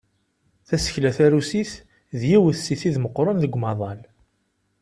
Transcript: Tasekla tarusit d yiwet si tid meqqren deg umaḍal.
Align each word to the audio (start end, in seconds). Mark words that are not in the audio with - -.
Tasekla 0.67 1.11
tarusit 1.17 1.71
d 2.19 2.21
yiwet 2.29 2.57
si 2.65 2.75
tid 2.81 2.95
meqqren 2.99 3.37
deg 3.39 3.55
umaḍal. 3.57 3.99